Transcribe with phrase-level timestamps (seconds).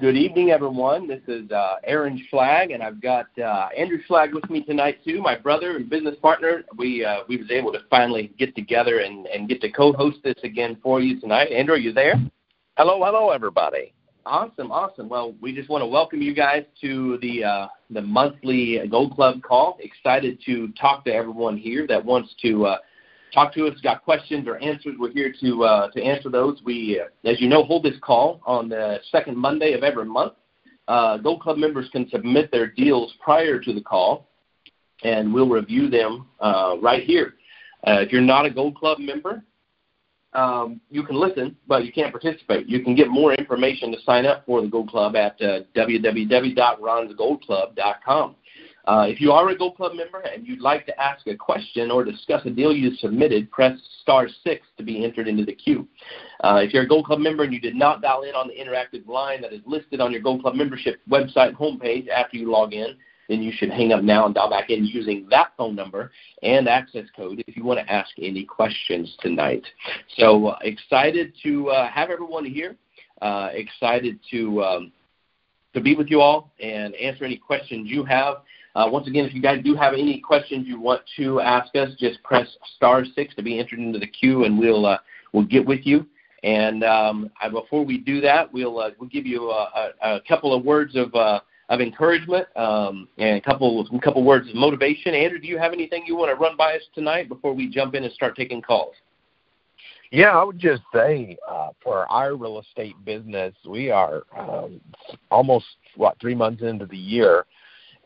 [0.00, 1.08] Good evening, everyone.
[1.08, 5.20] This is uh, Aaron Schlag, and I've got uh, Andrew Schlag with me tonight too,
[5.20, 6.62] my brother and business partner.
[6.76, 10.36] We uh, we was able to finally get together and, and get to co-host this
[10.44, 11.50] again for you tonight.
[11.50, 12.14] Andrew, are you there?
[12.76, 13.92] Hello, hello, everybody.
[14.24, 15.08] Awesome, awesome.
[15.08, 19.42] Well, we just want to welcome you guys to the uh, the monthly Gold Club
[19.42, 19.78] call.
[19.80, 22.78] Excited to talk to everyone here that wants to uh,
[23.32, 26.60] talk to us, got questions or answers, we're here to uh, to answer those.
[26.64, 30.34] We, uh, as you know, hold this call on the second Monday of every month.
[30.86, 34.28] Uh, Gold Club members can submit their deals prior to the call,
[35.04, 37.34] and we'll review them uh, right here.
[37.86, 39.44] Uh, if you're not a Gold Club member,
[40.32, 42.68] um, you can listen, but you can't participate.
[42.68, 48.36] You can get more information to sign up for the Gold Club at uh, www.ronsgoldclub.com.
[48.88, 51.90] Uh, if you are a Gold Club member and you'd like to ask a question
[51.90, 55.86] or discuss a deal you submitted, press star six to be entered into the queue.
[56.42, 58.54] Uh, if you're a Gold Club member and you did not dial in on the
[58.54, 62.72] interactive line that is listed on your Gold Club membership website homepage after you log
[62.72, 62.96] in,
[63.28, 66.10] then you should hang up now and dial back in using that phone number
[66.42, 69.66] and access code if you want to ask any questions tonight.
[70.16, 72.74] So uh, excited to uh, have everyone here.
[73.20, 74.92] Uh, excited to um,
[75.74, 78.36] to be with you all and answer any questions you have.
[78.74, 81.88] Uh, once again, if you guys do have any questions you want to ask us,
[81.98, 84.98] just press star six to be entered into the queue, and we'll uh,
[85.32, 86.06] we'll get with you.
[86.44, 90.20] And um, I, before we do that, we'll uh, we'll give you a, a, a
[90.28, 94.54] couple of words of uh, of encouragement um, and a couple a couple words of
[94.54, 95.14] motivation.
[95.14, 97.94] Andrew, do you have anything you want to run by us tonight before we jump
[97.94, 98.94] in and start taking calls?
[100.10, 104.80] Yeah, I would just say uh, for our real estate business, we are um,
[105.30, 105.66] almost
[105.96, 107.44] what three months into the year,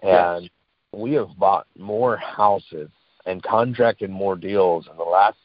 [0.03, 0.51] and yes
[0.93, 2.91] we have bought more houses
[3.27, 5.37] and contracted more deals in the last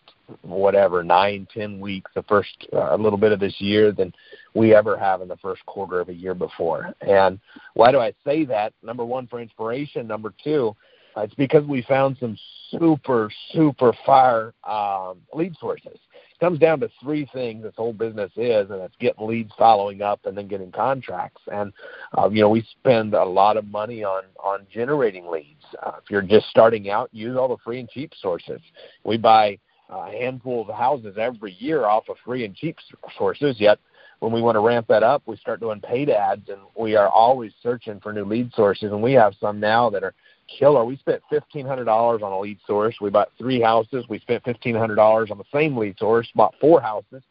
[0.41, 4.11] whatever nine ten weeks the first uh, a little bit of this year than
[4.53, 6.93] we ever have in the first quarter of a year before.
[7.01, 7.39] And
[7.75, 8.73] why do i say that?
[8.83, 10.05] Number one for inspiration.
[10.05, 10.75] Number two
[11.15, 12.37] uh, it's because we found some
[12.69, 15.97] super super fire um, lead sources
[16.39, 20.25] comes down to three things this whole business is, and it's getting leads, following up,
[20.25, 21.41] and then getting contracts.
[21.51, 21.73] And
[22.17, 25.63] uh, you know, we spend a lot of money on on generating leads.
[25.83, 28.61] Uh, if you're just starting out, use all the free and cheap sources.
[29.03, 29.59] We buy
[29.89, 32.77] a handful of houses every year off of free and cheap
[33.17, 33.55] sources.
[33.59, 33.79] Yet,
[34.19, 37.09] when we want to ramp that up, we start doing paid ads, and we are
[37.09, 38.91] always searching for new lead sources.
[38.91, 40.13] And we have some now that are
[40.47, 40.85] killer.
[40.85, 42.95] We spent fifteen hundred dollars on a lead source.
[43.01, 44.05] We bought three houses.
[44.09, 46.29] We spent fifteen hundred dollars on the same lead source.
[46.35, 47.23] Bought four houses,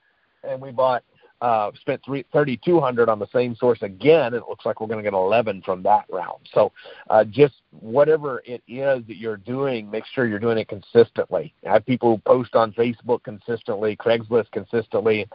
[0.44, 1.02] and we bought
[1.40, 4.32] uh, spent three thirty two hundred on the same source again.
[4.32, 6.48] It looks like we're going to get eleven from that round.
[6.52, 6.72] So,
[7.10, 11.52] uh, just whatever it is that you're doing, make sure you're doing it consistently.
[11.64, 15.28] Have people post on Facebook consistently, Craigslist consistently,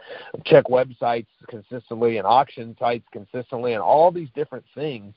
[0.44, 5.14] check websites consistently, and auction sites consistently, and all these different things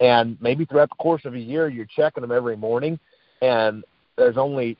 [0.00, 2.98] and maybe throughout the course of a year, you're checking them every morning,
[3.42, 3.84] and
[4.16, 4.76] there's only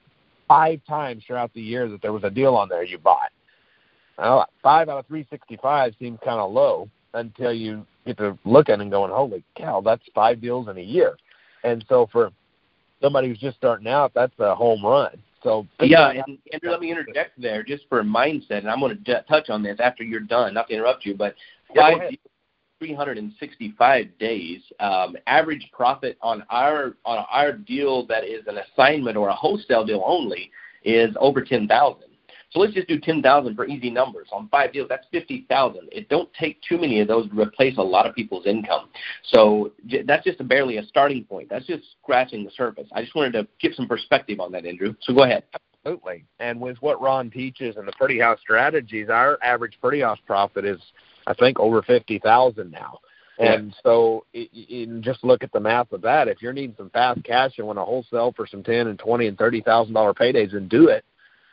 [0.49, 3.31] five times throughout the year that there was a deal on there you bought.
[4.19, 8.91] Well, five out of 365 seems kind of low until you get to looking and
[8.91, 11.17] going, holy cow, that's five deals in a year.
[11.65, 12.31] And so for
[13.01, 15.23] somebody who's just starting out, that's a home run.
[15.43, 19.23] So yeah, and Andrew, let me interject there just for mindset, and I'm going to
[19.23, 20.53] touch on this after you're done.
[20.53, 21.35] Not to interrupt you, but
[21.75, 22.17] five yeah,
[22.81, 24.61] 365 days.
[24.81, 29.85] Um, average profit on our on our deal that is an assignment or a wholesale
[29.85, 30.51] deal only
[30.83, 32.03] is over 10,000.
[32.51, 34.89] So let's just do 10,000 for easy numbers on five deals.
[34.89, 35.89] That's 50,000.
[35.93, 38.89] It don't take too many of those to replace a lot of people's income.
[39.23, 39.71] So
[40.05, 41.49] that's just barely a starting point.
[41.49, 42.89] That's just scratching the surface.
[42.93, 44.95] I just wanted to give some perspective on that, Andrew.
[45.03, 45.45] So go ahead.
[45.85, 46.25] Absolutely.
[46.41, 50.65] And with what Ron teaches and the pretty house strategies, our average pretty house profit
[50.65, 50.81] is
[51.27, 52.99] I think over fifty thousand now.
[53.41, 56.29] And so, in just look at the math of that.
[56.29, 59.29] If you're needing some fast cash and want to wholesale for some ten and twenty
[59.29, 61.07] and thirty thousand dollar paydays, and do it.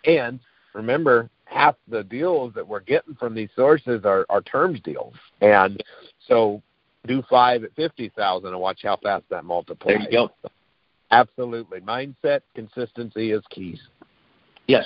[0.04, 0.42] And
[0.74, 5.14] remember, half the deals that we're getting from these sources are, are terms deals.
[5.40, 5.82] And
[6.28, 6.62] so,
[7.06, 10.00] do five at fifty thousand, and watch how fast that multiplies.
[10.00, 10.50] There you go.
[11.10, 13.80] Absolutely, mindset consistency is keys.
[14.68, 14.86] Yes,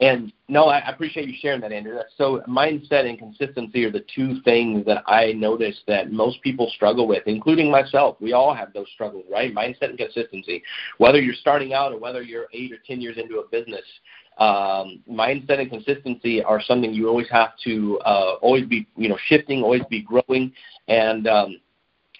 [0.00, 1.98] and no, I appreciate you sharing that, Andrew.
[2.18, 7.08] So mindset and consistency are the two things that I notice that most people struggle
[7.08, 8.18] with, including myself.
[8.20, 9.54] We all have those struggles, right?
[9.54, 10.62] Mindset and consistency.
[10.98, 13.84] Whether you're starting out or whether you're eight or ten years into a business,
[14.36, 19.18] um, mindset and consistency are something you always have to uh, always be, you know,
[19.28, 20.52] shifting, always be growing,
[20.88, 21.56] and um,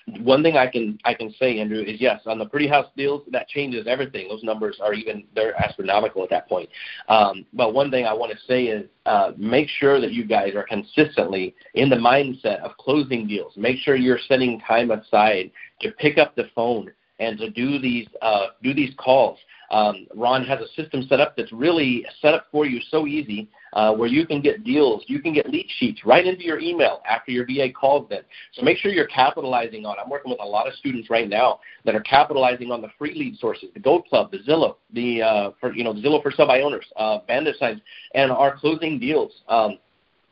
[0.07, 3.23] one thing I can I can say, Andrew, is yes, on the pretty house deals,
[3.31, 4.29] that changes everything.
[4.29, 6.69] Those numbers are even they're astronomical at that point.
[7.09, 10.55] Um, but one thing I want to say is uh, make sure that you guys
[10.55, 13.55] are consistently in the mindset of closing deals.
[13.57, 18.07] Make sure you're setting time aside to pick up the phone and to do these
[18.21, 19.39] uh, do these calls.
[19.71, 23.49] Um, Ron has a system set up that's really set up for you so easy
[23.75, 27.03] uh, where you can get deals, you can get lead sheets right into your email
[27.09, 28.23] after your VA calls them.
[28.53, 29.97] So make sure you're capitalizing on.
[30.03, 33.15] I'm working with a lot of students right now that are capitalizing on the free
[33.15, 36.49] lead sources, the Gold Club, the Zillow, the uh, for you know Zillow for sub
[36.49, 37.81] owners, uh, Bandit signs,
[38.15, 39.33] and are closing deals.
[39.49, 39.79] Um,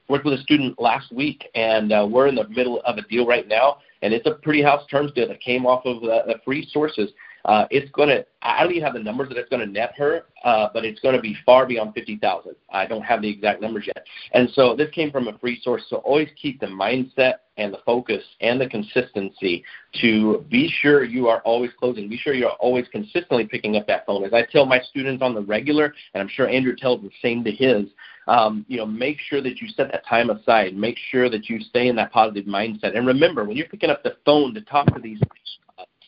[0.09, 3.27] worked with a student last week, and uh, we're in the middle of a deal
[3.27, 6.35] right now, and it's a pretty house terms deal that came off of the, the
[6.44, 7.11] free sources
[7.44, 10.27] uh, it's to, I don't even have the numbers that it's going to net her,
[10.44, 12.55] uh, but it's going to be far beyond 50,000.
[12.73, 14.06] I don't have the exact numbers yet.
[14.33, 15.83] And so this came from a free source.
[15.89, 19.65] So always keep the mindset and the focus and the consistency
[20.00, 22.09] to be sure you are always closing.
[22.09, 24.25] Be sure you're always consistently picking up that phone.
[24.25, 27.44] As I tell my students on the regular, and I'm sure Andrew tells the same
[27.44, 27.87] to his,
[28.29, 30.77] um, you know, make sure that you set that time aside.
[30.77, 32.97] Make sure that you stay in that positive mindset.
[32.97, 35.21] And remember, when you're picking up the phone to talk to these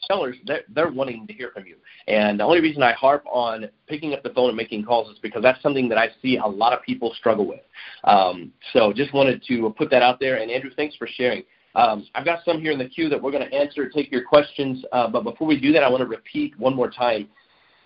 [0.07, 1.77] sellers, they're, they're wanting to hear from you.
[2.09, 5.19] And the only reason I harp on picking up the phone and making calls is
[5.21, 7.61] because that's something that I see a lot of people struggle with.
[8.05, 10.37] Um, so just wanted to put that out there.
[10.37, 11.43] And Andrew, thanks for sharing.
[11.75, 14.25] Um, I've got some here in the queue that we're going to answer, take your
[14.25, 14.85] questions.
[14.93, 17.29] Uh, but before we do that, I want to repeat one more time.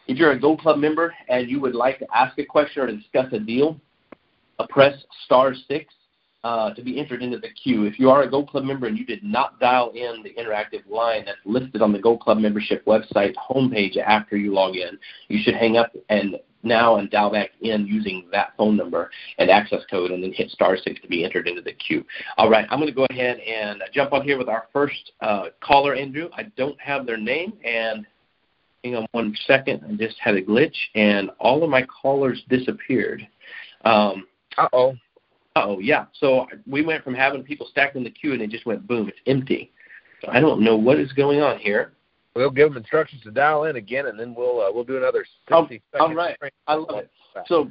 [0.07, 2.87] If you're a Gold Club member and you would like to ask a question or
[2.91, 3.81] discuss a deal,
[4.69, 4.95] press
[5.25, 5.95] star six
[6.45, 7.85] uh, to be entered into the queue.
[7.85, 10.89] If you are a Gold Club member and you did not dial in the interactive
[10.89, 14.99] line that's listed on the Gold Club membership website homepage after you log in,
[15.29, 19.51] you should hang up and now and dial back in using that phone number and
[19.51, 22.05] access code and then hit star six to be entered into the queue.
[22.37, 25.47] All right, I'm going to go ahead and jump on here with our first uh,
[25.61, 26.29] caller, Andrew.
[26.37, 28.07] I don't have their name and
[28.85, 29.85] hang on one second.
[29.89, 33.27] I just had a glitch and all of my callers disappeared.
[33.85, 34.27] Um,
[34.57, 34.95] uh oh
[35.57, 36.07] oh, yeah.
[36.15, 39.09] So we went from having people stacked in the queue and it just went boom,
[39.09, 39.73] it's empty.
[40.23, 41.93] So I don't know what is going on here.
[42.35, 45.25] We'll give them instructions to dial in again, and then we'll uh, we'll do another
[45.49, 46.37] 60 oh, All right,
[46.69, 47.11] I love it.
[47.47, 47.71] So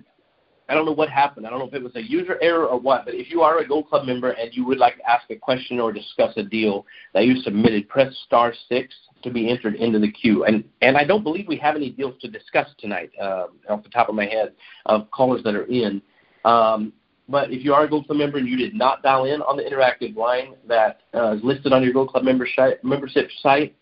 [0.69, 1.47] I don't know what happened.
[1.47, 3.59] I don't know if it was a user error or what, but if you are
[3.59, 6.43] a Gold Club member and you would like to ask a question or discuss a
[6.43, 8.93] deal that you submitted, press star six
[9.23, 10.43] to be entered into the queue.
[10.43, 13.89] And and I don't believe we have any deals to discuss tonight, uh, off the
[13.89, 14.53] top of my head,
[14.85, 16.01] of callers that are in.
[16.43, 16.91] Um,
[17.29, 19.57] but if you are a Gold Club member and you did not dial in on
[19.57, 23.75] the interactive line that uh, is listed on your Gold Club membership membership site,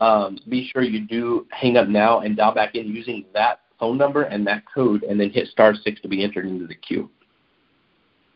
[0.00, 3.98] um, be sure you do hang up now and dial back in using that phone
[3.98, 7.10] number and that code, and then hit star six to be entered into the queue.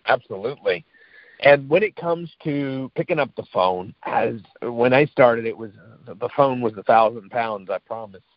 [0.07, 0.85] Absolutely.
[1.43, 5.71] And when it comes to picking up the phone, as when I started, it was
[6.07, 7.71] the phone was a thousand pounds.
[7.71, 8.23] I promise.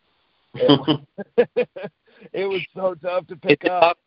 [0.56, 1.00] It,
[2.32, 3.98] it was so tough to pick up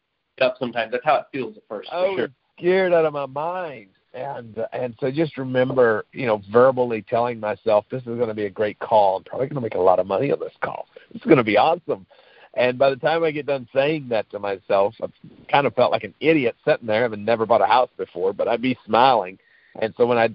[0.42, 0.92] up sometimes.
[0.92, 1.89] That's how it feels at first.
[1.92, 2.30] I was sure.
[2.57, 7.86] scared out of my mind, and and so just remember, you know, verbally telling myself
[7.92, 9.18] this is going to be a great call.
[9.18, 10.88] I'm probably going to make a lot of money on this call.
[11.13, 12.06] It's going to be awesome.
[12.54, 15.07] And by the time I get done saying that to myself, I
[15.51, 18.48] kind of felt like an idiot sitting there, having never bought a house before, but
[18.48, 19.38] I'd be smiling.
[19.80, 20.30] And so when I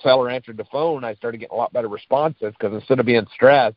[0.00, 3.26] seller answered the phone, I started getting a lot better responses because instead of being
[3.34, 3.74] stressed,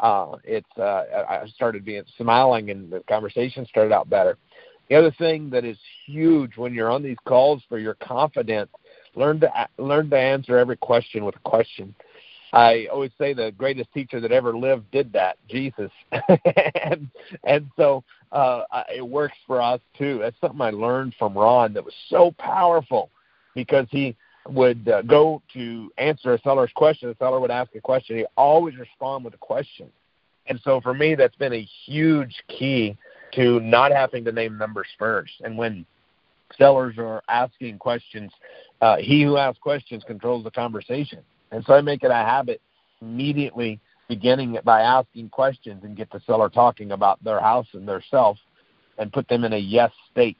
[0.00, 4.36] uh, it's uh, I started being smiling, and the conversation started out better.
[4.92, 8.68] The other thing that is huge when you're on these calls for your confidence,
[9.14, 11.94] learn to learn to answer every question with a question.
[12.52, 15.90] I always say the greatest teacher that ever lived did that, Jesus,
[16.82, 17.08] and
[17.44, 18.64] and so uh,
[18.94, 20.18] it works for us too.
[20.18, 23.08] That's something I learned from Ron that was so powerful
[23.54, 24.14] because he
[24.46, 27.08] would uh, go to answer a seller's question.
[27.08, 28.18] The seller would ask a question.
[28.18, 29.90] He always respond with a question,
[30.48, 32.98] and so for me, that's been a huge key
[33.32, 35.32] to not having to name numbers first.
[35.42, 35.86] And when
[36.58, 38.32] sellers are asking questions,
[38.80, 41.20] uh, he who asks questions controls the conversation.
[41.50, 42.60] And so I make it a habit
[43.00, 48.02] immediately beginning by asking questions and get the seller talking about their house and their
[48.10, 48.36] self
[48.98, 50.36] and put them in a yes state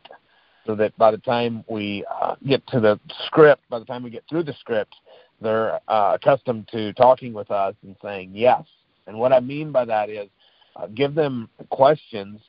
[0.67, 4.11] so that by the time we uh, get to the script, by the time we
[4.11, 4.95] get through the script,
[5.41, 8.63] they're uh, accustomed to talking with us and saying yes.
[9.07, 10.29] And what I mean by that is
[10.77, 12.41] uh, give them questions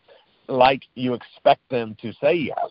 [0.47, 2.69] like you expect them to say yes.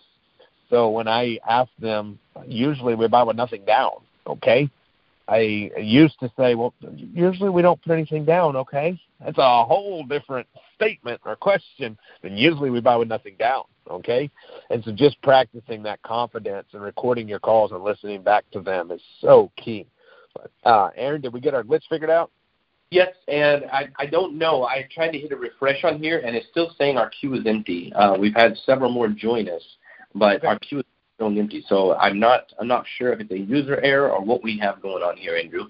[0.71, 3.93] So when I ask them, usually we buy with nothing down,
[4.27, 4.71] okay?
[5.29, 9.01] I used to say, well, usually we don't put anything down, okay?
[9.25, 14.31] That's a whole different statement or question than usually we buy with nothing down, okay?
[14.71, 18.91] And so just practicing that confidence and recording your calls and listening back to them
[18.91, 19.87] is so key.
[20.65, 22.31] Uh, Aaron, did we get our glitch figured out?
[22.93, 24.65] Yes, and I, I don't know.
[24.65, 27.47] I tried to hit a refresh on here, and it's still saying our queue is
[27.47, 27.91] empty.
[27.95, 29.63] Uh, we've had several more join us,
[30.15, 30.47] but okay.
[30.47, 30.85] our queue is
[31.15, 31.65] still empty.
[31.71, 34.83] So I'm not I'm not sure if it's a user error or what we have
[34.83, 35.69] going on here, Andrew.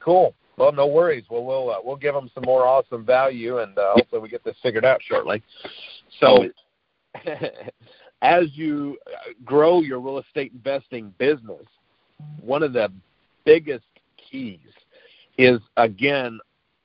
[0.00, 0.34] Cool.
[0.56, 1.24] Well, no worries.
[1.28, 4.42] Well, we'll uh, we'll give them some more awesome value, and uh, hopefully we get
[4.42, 5.42] this figured out shortly.
[6.18, 6.48] So,
[8.22, 11.66] as you uh, grow your real estate investing business,
[12.40, 12.90] one of the
[13.44, 13.84] biggest
[14.16, 14.60] keys
[15.36, 16.40] is again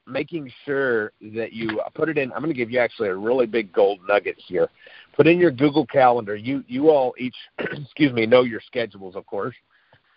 [0.10, 2.32] making sure that you put it in.
[2.34, 4.70] I'm going to give you actually a really big gold nugget here.
[5.16, 6.36] Put in your Google Calendar.
[6.36, 9.56] You you all each, excuse me, know your schedules, of course.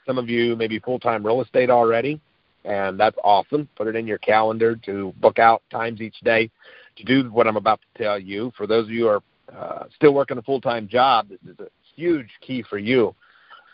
[0.06, 2.20] Some of you may be full time real estate already,
[2.64, 3.68] and that's awesome.
[3.76, 6.50] Put it in your calendar to book out times each day
[6.96, 8.52] to do what I'm about to tell you.
[8.56, 9.22] For those of you who are
[9.56, 13.14] uh, still working a full time job, this is a huge key for you.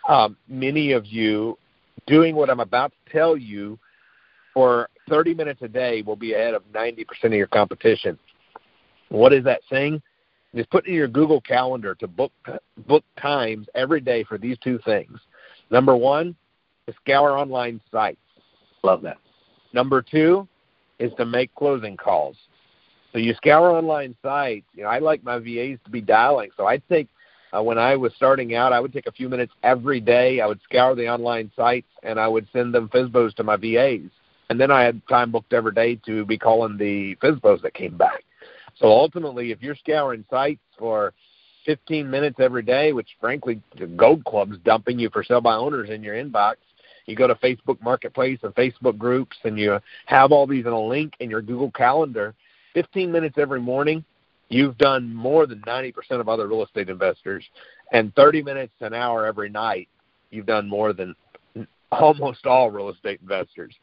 [0.09, 1.59] Um, many of you
[2.07, 3.79] doing what I'm about to tell you
[4.55, 8.19] for 30 minutes a day will be ahead of 90% of your competition.
[9.09, 10.03] What is that saying?
[10.55, 12.33] Just put in your Google Calendar to book
[12.87, 15.19] book times every day for these two things.
[15.71, 16.35] Number one,
[16.87, 18.19] to scour online sites.
[18.83, 19.19] Love that.
[19.75, 20.49] Number two
[20.99, 22.37] is to make closing calls.
[23.13, 24.67] So you scour online sites.
[24.73, 27.09] You know, I like my VAs to be dialing, so I'd take
[27.57, 30.41] uh, when I was starting out, I would take a few minutes every day.
[30.41, 34.11] I would scour the online sites and I would send them FSBOs to my VAs
[34.51, 37.97] and then I had time booked every day to be calling the FSBOs that came
[37.97, 38.25] back.
[38.77, 41.13] So ultimately, if you're scouring sites for
[41.67, 45.91] 15 minutes every day, which frankly, the Gold Club's dumping you for sell by owners
[45.91, 46.55] in your inbox,
[47.07, 50.81] you go to Facebook Marketplace and Facebook groups, and you have all these in a
[50.81, 52.35] link in your Google Calendar.
[52.75, 54.05] 15 minutes every morning,
[54.51, 57.45] you've done more than 90% of other real estate investors,
[57.93, 59.89] and 30 minutes an hour every night,
[60.31, 61.15] you've done more than
[61.91, 63.75] almost all real estate investors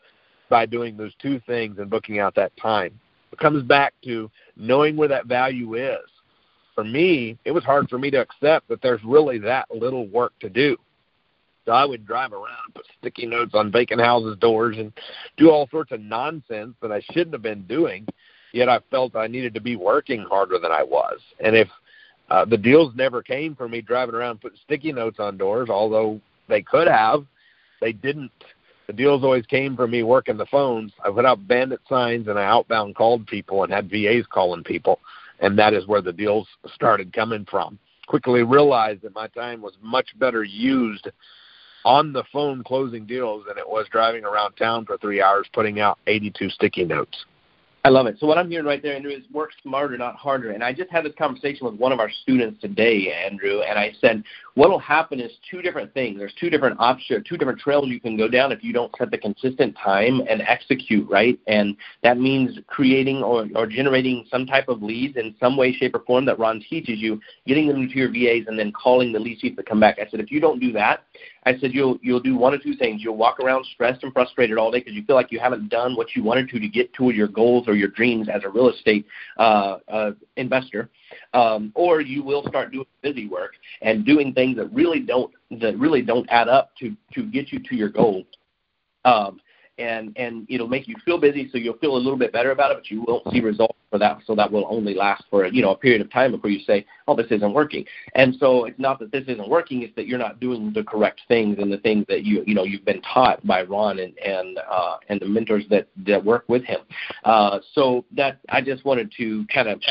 [0.49, 2.99] by doing those two things and booking out that time.
[3.31, 5.99] It comes back to knowing where that value is.
[6.73, 10.33] For me, it was hard for me to accept that there's really that little work
[10.41, 10.77] to do.
[11.65, 14.93] So I would drive around, put sticky notes on vacant houses' doors, and
[15.35, 18.05] do all sorts of nonsense that I shouldn't have been doing.
[18.53, 21.19] Yet I felt I needed to be working harder than I was.
[21.43, 21.67] And if
[22.29, 26.21] uh, the deals never came for me driving around putting sticky notes on doors, although
[26.47, 27.25] they could have,
[27.81, 28.31] they didn't
[28.87, 30.91] the deals always came from me working the phones.
[31.03, 34.99] I put out bandit signs and I outbound called people and had VAs calling people,
[35.39, 37.79] and that is where the deals started coming from.
[38.07, 41.07] Quickly realized that my time was much better used
[41.83, 45.79] on the phone closing deals than it was driving around town for three hours putting
[45.79, 47.25] out 82 sticky notes.
[47.85, 48.17] I love it.
[48.19, 50.53] So what I'm hearing right there, Andrew, is work smarter, not harder.
[50.53, 53.91] And I just had this conversation with one of our students today, Andrew, and I
[54.01, 54.23] said,
[54.55, 56.17] what will happen is two different things.
[56.17, 59.11] There's two different options, two different trails you can go down if you don't set
[59.11, 61.37] the consistent time and execute, right?
[61.45, 65.93] And that means creating or, or generating some type of leads in some way, shape,
[65.93, 69.19] or form that Ron teaches you, getting them to your VAs, and then calling the
[69.19, 69.99] lead sheets to come back.
[69.99, 71.03] I said, if you don't do that,
[71.47, 73.03] I said you'll you'll do one or two things.
[73.03, 75.95] You'll walk around stressed and frustrated all day because you feel like you haven't done
[75.95, 78.69] what you wanted to to get to your goals or your dreams as a real
[78.69, 79.05] estate
[79.37, 80.89] uh, uh, investor,
[81.33, 85.77] um, or you will start doing busy work and doing things that really don't that
[85.77, 88.23] really don't add up to to get you to your goal.
[89.03, 89.39] Um,
[89.77, 92.71] and and it'll make you feel busy, so you'll feel a little bit better about
[92.71, 94.19] it, but you won't see results for that.
[94.25, 96.85] So that will only last for you know a period of time before you say,
[97.07, 100.19] "Oh, this isn't working." And so it's not that this isn't working; it's that you're
[100.19, 103.45] not doing the correct things and the things that you you know you've been taught
[103.45, 106.79] by Ron and and uh, and the mentors that that work with him.
[107.23, 109.81] Uh, so that I just wanted to kind of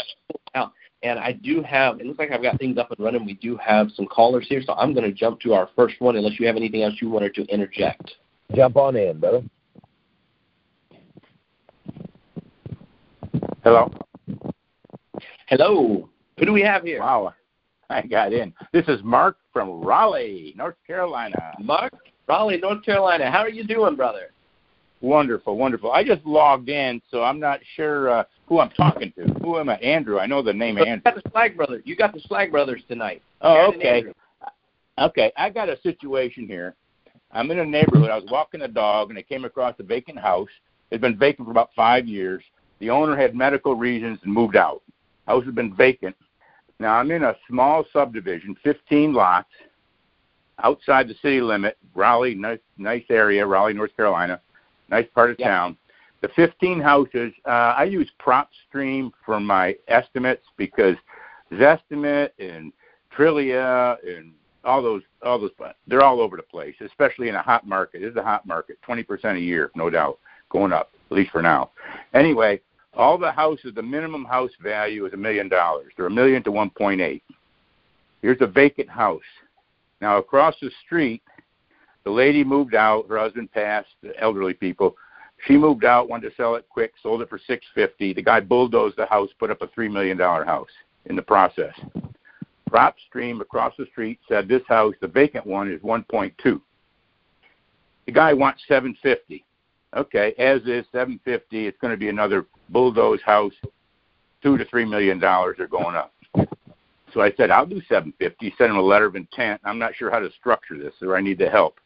[0.54, 0.72] out.
[1.02, 3.26] And I do have, it looks like I've got things up and running.
[3.26, 6.16] We do have some callers here, so I'm going to jump to our first one
[6.16, 8.12] unless you have anything else you wanted to interject.
[8.54, 9.42] Jump on in, brother.
[13.64, 13.90] Hello.
[15.46, 16.06] Hello.
[16.38, 17.00] Who do we have here?
[17.00, 17.32] Wow.
[17.88, 18.52] I got in.
[18.74, 21.54] This is Mark from Raleigh, North Carolina.
[21.58, 21.94] Mark,
[22.28, 23.30] Raleigh, North Carolina.
[23.30, 24.32] How are you doing, brother?
[25.00, 25.92] Wonderful, wonderful.
[25.92, 29.32] I just logged in, so I'm not sure uh, who I'm talking to.
[29.40, 29.76] Who am I?
[29.76, 30.18] Andrew.
[30.18, 30.96] I know the name Andrew.
[30.96, 31.82] You got the Schlag Brothers.
[31.86, 33.22] You got the Schlag Brothers tonight.
[33.40, 34.04] Oh, okay.
[34.98, 36.74] Okay, I got a situation here.
[37.32, 38.10] I'm in a neighborhood.
[38.10, 40.50] I was walking a dog, and I came across a vacant house.
[40.90, 42.44] It's been vacant for about five years.
[42.80, 44.82] The owner had medical reasons and moved out.
[45.26, 46.16] House has been vacant.
[46.78, 49.48] Now I'm in a small subdivision, 15 lots,
[50.62, 51.78] outside the city limit.
[51.94, 54.40] Raleigh, nice, nice area, Raleigh, North Carolina,
[54.90, 55.76] nice part of town.
[56.20, 60.96] The 15 houses, uh, I use PropStream for my estimates because
[61.52, 62.72] Zestimate and
[63.16, 64.32] Trulia and
[64.64, 65.50] all those all those
[65.86, 68.00] they're all over the place, especially in a hot market.
[68.00, 71.30] This is a hot market, twenty percent a year, no doubt, going up at least
[71.30, 71.70] for now.
[72.12, 72.60] Anyway,
[72.92, 75.92] all the houses, the minimum house value is a million dollars.
[75.96, 77.22] They're a million to one point eight.
[78.20, 79.22] Here's a vacant house.
[80.00, 81.22] Now across the street,
[82.02, 83.08] the lady moved out.
[83.08, 83.90] Her husband passed.
[84.02, 84.96] The elderly people.
[85.46, 88.12] She moved out, wanted to sell it quick, sold it for six fifty.
[88.12, 90.70] The guy bulldozed the house, put up a three million dollar house
[91.06, 91.74] in the process.
[92.70, 96.60] PropStream across the street said this house, the vacant one, is 1.2.
[98.06, 99.44] The guy wants 750.
[99.96, 101.66] Okay, as is 750.
[101.66, 103.52] It's going to be another bulldoze house.
[104.42, 106.12] Two to three million dollars are going up.
[107.12, 108.54] So I said, I'll do 750.
[108.58, 109.60] Send him a letter of intent.
[109.64, 111.78] I'm not sure how to structure this, or I need the help.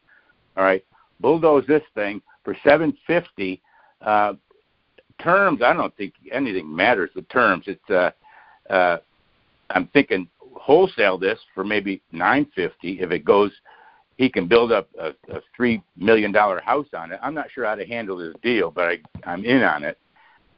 [0.57, 0.83] All right,
[1.21, 3.61] bulldoze this thing for 750.
[4.01, 4.33] Uh,
[5.21, 7.65] terms, I don't think anything matters The terms.
[7.67, 8.11] It's uh,
[8.73, 8.97] uh,
[9.69, 13.51] I'm thinking wholesale this for maybe 950 if it goes
[14.19, 17.65] he can build up a, a three million dollar house on it i'm not sure
[17.65, 19.97] how to handle this deal but i i'm in on it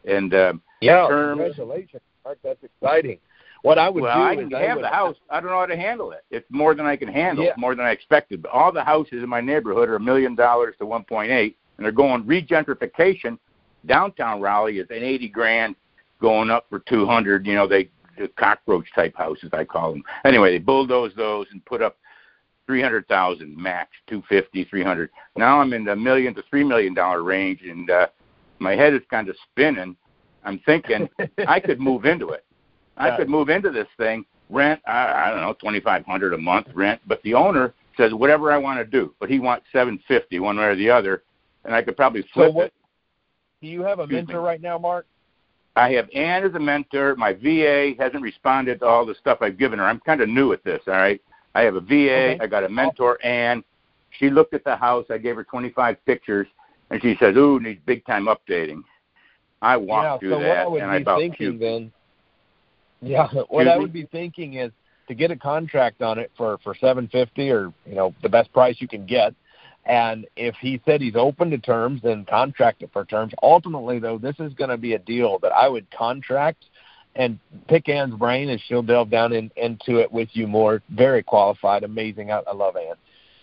[0.06, 3.18] and um yeah terms, congratulations mark that's exciting
[3.62, 5.16] what i would well, do I is can I have would, the house.
[5.30, 6.26] I don't know how to handle it.
[6.32, 7.46] It's more than I can handle.
[7.46, 7.54] Yeah.
[7.58, 8.42] More than I expected.
[8.42, 11.92] But all the houses in my neighborhood are a million dollars to 1.8, and they're
[11.92, 13.38] going regentrification.
[13.86, 15.76] Downtown Raleigh is an 80 grand,
[16.20, 17.46] going up for 200.
[17.46, 20.04] You know, they the cockroach type houses I call them.
[20.26, 21.98] Anyway, they bulldoze those and put up
[22.72, 25.10] three hundred thousand max, two fifty, three hundred.
[25.36, 28.08] Now I'm in the million to three million dollar range, and uh,
[28.60, 29.98] my head is kind of spinning.
[30.46, 31.10] I'm thinking
[31.46, 32.46] I could move into it.
[32.96, 33.18] I Yeah.
[33.18, 36.68] could move into this thing, rent I, I don't know twenty five hundred a month
[36.74, 40.40] rent, but the owner says whatever I want to do, but he wants seven fifty
[40.40, 41.24] one way or the other,
[41.66, 42.74] and I could probably so flip what it.
[43.62, 44.46] do you have a Excuse mentor me.
[44.46, 45.06] right now mark
[45.76, 47.18] I have Ann as a mentor.
[47.18, 49.86] My VA hasn't responded to all the stuff I've given her.
[49.86, 51.22] I'm kind of new at this, all right?
[51.56, 51.94] I have a VA.
[51.94, 52.38] Okay.
[52.42, 53.64] I got a mentor, Ann.
[54.20, 55.06] She looked at the house.
[55.10, 56.48] I gave her 25 pictures,
[56.90, 58.84] and she says, ooh, needs big time updating.
[59.62, 61.92] I walked yeah, through so what that, I and I about thinking then,
[63.02, 63.82] yeah, what Excuse I me?
[63.82, 64.72] would be thinking is
[65.08, 68.52] to get a contract on it for for seven fifty or you know the best
[68.54, 69.36] price you can get,
[69.86, 73.34] and if he said he's open to terms, then contract it for terms.
[73.44, 76.66] Ultimately, though, this is going to be a deal that I would contract
[77.16, 80.82] and pick Ann's brain, and she'll delve down in, into it with you more.
[80.90, 82.32] Very qualified, amazing.
[82.32, 82.96] I, I love Ann,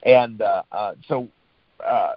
[0.04, 1.28] and uh, uh, so
[1.86, 2.12] uh,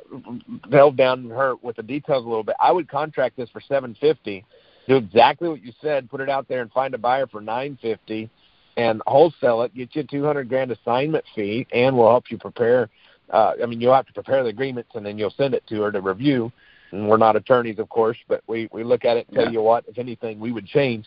[0.69, 2.55] delve down her with the details a little bit.
[2.61, 4.45] I would contract this for seven fifty.
[4.87, 6.09] Do exactly what you said.
[6.09, 8.29] Put it out there and find a buyer for nine fifty,
[8.77, 9.75] and wholesale it.
[9.75, 12.89] Get you a two hundred grand assignment fee, and we'll help you prepare.
[13.29, 15.81] Uh, I mean, you'll have to prepare the agreements, and then you'll send it to
[15.81, 16.51] her to review.
[16.91, 19.51] And we're not attorneys, of course, but we we look at it and tell Yeah.
[19.51, 21.05] you what, if anything, we would change.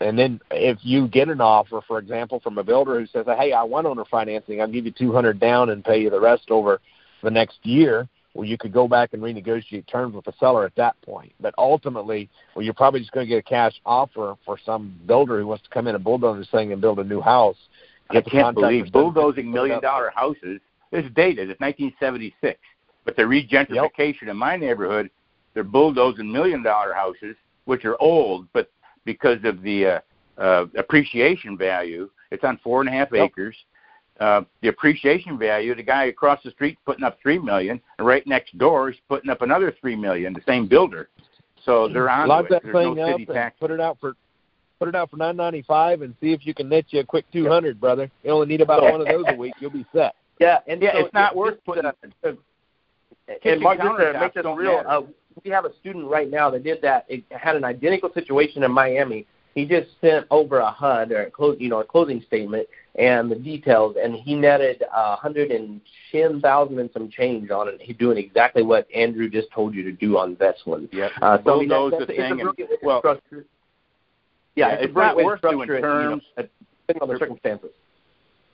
[0.00, 3.52] And then if you get an offer, for example, from a builder who says, "Hey,
[3.52, 4.60] I want owner financing.
[4.60, 6.80] I'll give you 200 down and pay you the rest over
[7.22, 10.74] the next year," well, you could go back and renegotiate terms with the seller at
[10.76, 11.32] that point.
[11.40, 15.38] But ultimately, well, you're probably just going to get a cash offer for some builder
[15.38, 17.56] who wants to come in and bulldoze this thing and build a new house.
[18.10, 20.60] I can't believe bulldozing million dollar houses.
[20.92, 21.50] It's dated.
[21.50, 22.58] It's 1976.
[23.04, 25.10] But the regentrification in my neighborhood,
[25.54, 28.70] they're bulldozing million dollar houses, which are old, but
[29.06, 30.00] because of the uh,
[30.38, 33.24] uh, appreciation value, it's on four and a half Yep.
[33.30, 33.56] acres.
[34.20, 38.26] Uh, the appreciation value, the guy across the street putting up three million, and right
[38.26, 40.32] next door is putting up another three million.
[40.34, 41.08] The same builder,
[41.64, 42.50] so they're on Lock it.
[42.50, 43.56] that There's thing no up and tax.
[43.60, 44.14] put it out for
[44.78, 47.04] put it out for nine ninety five and see if you can net you a
[47.04, 48.10] quick two hundred, brother.
[48.24, 49.52] You only need about one of those a week.
[49.60, 50.14] You'll be set.
[50.40, 51.92] Yeah, and Yeah, so it's not it- worth just, putting- uh, uh,
[52.22, 52.38] Kitchen
[53.28, 55.02] and Mark, just to make this real, uh,
[55.44, 57.06] we have a student right now that did that.
[57.08, 59.26] It had an identical situation in Miami.
[59.54, 63.30] He just sent over a HUD or a close, you know, a closing statement and
[63.30, 65.80] the details, and he netted a hundred and
[66.12, 67.80] ten thousand and some change on it.
[67.80, 70.88] He's doing exactly what Andrew just told you to do on this one.
[70.92, 71.10] Yep.
[71.20, 73.02] Uh, so I mean, that, Bulldoze that's, the it's a thing and- well.
[73.04, 73.38] Yeah,
[74.54, 76.22] Yeah, it's, it's a great not worth doing structure it, you know, terms.
[76.86, 77.70] depending on the circumstances.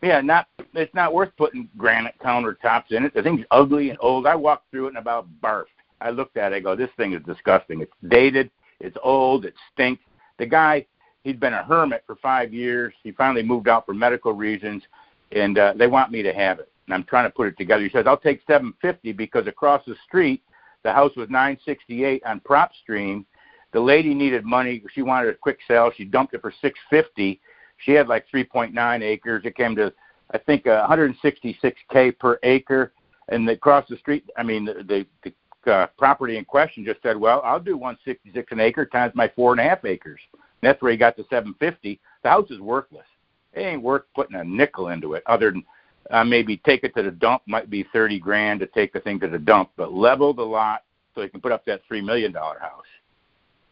[0.02, 3.14] Yeah, not it's not worth putting granite countertops in it.
[3.14, 4.26] The thing's ugly and old.
[4.26, 5.66] I walked through it and about barfed.
[6.00, 6.56] I looked at it.
[6.56, 7.80] I go, this thing is disgusting.
[7.80, 8.50] It's dated.
[8.80, 9.44] It's old.
[9.44, 10.02] It stinks.
[10.38, 10.84] The guy,
[11.22, 12.92] he's been a hermit for five years.
[13.04, 14.82] He finally moved out for medical reasons,
[15.30, 16.72] and uh, they want me to have it.
[16.86, 17.84] And I'm trying to put it together.
[17.84, 20.42] He says, I'll take 750 because across the street,
[20.82, 23.24] the house was 968 on PropStream.
[23.72, 24.82] The lady needed money.
[24.92, 25.92] She wanted a quick sale.
[25.96, 27.40] She dumped it for 650
[27.84, 29.42] she had like 3.9 acres.
[29.44, 29.92] It came to,
[30.30, 32.92] I think, uh, 166k per acre.
[33.28, 35.32] And across the street, I mean, the the,
[35.64, 39.28] the uh, property in question just said, "Well, I'll do 166 an acre times my
[39.28, 42.00] four and a half acres." And that's where he got the 750.
[42.22, 43.06] The house is worthless.
[43.52, 45.64] It ain't worth putting a nickel into it, other than
[46.10, 49.20] uh, maybe take it to the dump might be thirty grand to take the thing
[49.20, 50.82] to the dump, but level the lot
[51.14, 52.84] so you can put up that three million dollar house.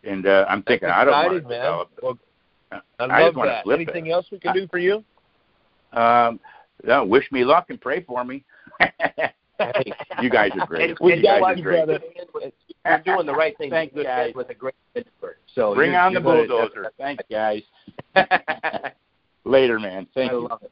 [0.04, 1.58] And uh, I'm thinking That's I don't want to man.
[1.60, 1.90] develop.
[2.02, 2.18] Well,
[2.72, 3.64] I I love just want that.
[3.64, 4.10] to Anything it.
[4.10, 5.04] else we can do for you?
[5.92, 6.38] Um,
[6.84, 8.44] no, wish me luck and pray for me.
[10.22, 10.98] you guys are great.
[11.00, 11.84] We you got guys you, are great.
[11.86, 12.52] brother.
[12.86, 13.70] You're doing the right thing.
[13.70, 14.28] Thanks, Good guys.
[14.28, 15.36] fit with a great mentor.
[15.54, 16.92] So Bring you're- on the you're gonna- bulldozer.
[16.96, 17.62] Thanks, guys.
[19.44, 20.06] Later, man.
[20.14, 20.48] Thank I you.
[20.48, 20.70] love it.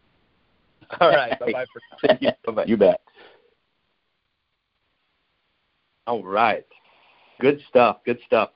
[1.01, 1.39] All right.
[1.39, 1.99] Bye bye for now.
[2.09, 2.31] Thank you.
[2.47, 2.65] Bye-bye.
[2.67, 3.01] You bet.
[6.07, 6.65] All right.
[7.41, 7.99] Good stuff.
[8.07, 8.51] Good stuff.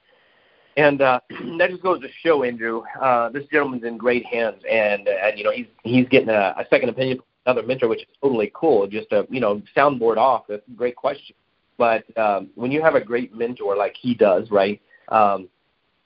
[0.76, 1.20] And uh,
[1.58, 5.44] that just goes to show, Andrew, uh, this gentleman's in great hands, and and you
[5.44, 8.86] know he's he's getting a, a second opinion another mentor, which is totally cool.
[8.86, 10.44] Just a you know soundboard off.
[10.48, 11.36] That's a great question.
[11.78, 14.80] But um, when you have a great mentor like he does, right?
[15.08, 15.48] Um,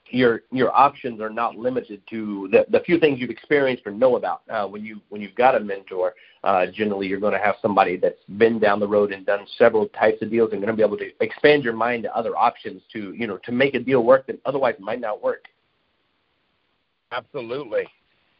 [0.09, 4.15] your your options are not limited to the, the few things you've experienced or know
[4.15, 4.41] about.
[4.49, 7.97] Uh, when you when you've got a mentor, uh, generally you're going to have somebody
[7.97, 10.83] that's been down the road and done several types of deals and going to be
[10.83, 14.03] able to expand your mind to other options to you know to make a deal
[14.03, 15.45] work that otherwise might not work.
[17.11, 17.87] Absolutely.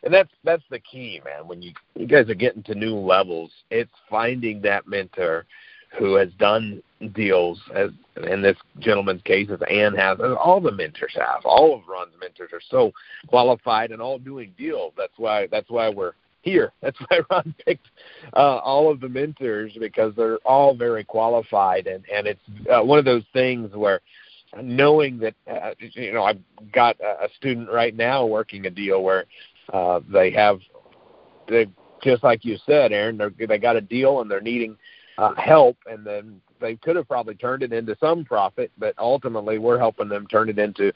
[0.03, 1.47] And that's that's the key, man.
[1.47, 5.45] When you you guys are getting to new levels, it's finding that mentor
[5.97, 6.81] who has done
[7.13, 7.91] deals as
[8.29, 11.45] in this gentleman's case as Ann has as all the mentors have.
[11.45, 12.91] All of Ron's mentors are so
[13.27, 14.93] qualified and all doing deals.
[14.97, 16.71] That's why that's why we're here.
[16.81, 17.87] That's why Ron picked
[18.33, 22.99] uh, all of the mentors because they're all very qualified and and it's uh, one
[22.99, 24.01] of those things where
[24.61, 26.39] knowing that uh, you know I've
[26.71, 29.25] got a a student right now working a deal where
[29.73, 30.59] uh, they have
[31.47, 31.67] they
[32.03, 34.77] just like you said, Aaron, they they got a deal and they're needing
[35.17, 39.57] uh, help, and then they could have probably turned it into some profit, but ultimately
[39.57, 40.91] we're helping them turn it into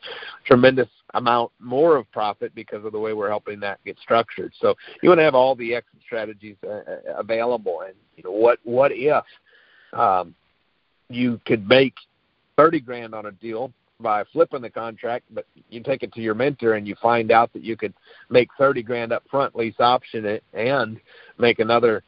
[0.45, 4.53] tremendous amount more of profit because of the way we're helping that get structured.
[4.59, 8.31] So you want to have all the exit strategies uh, uh, available, and you know
[8.31, 9.23] what what if
[9.93, 10.35] um,
[11.09, 11.95] you could make
[12.57, 16.33] thirty grand on a deal by flipping the contract, but you take it to your
[16.33, 17.93] mentor and you find out that you could
[18.29, 20.99] make thirty grand up front, lease option it, and
[21.37, 22.03] make another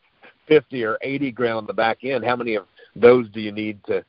[0.48, 2.24] fifty or eighty grand on the back end.
[2.24, 4.04] How many of those do you need to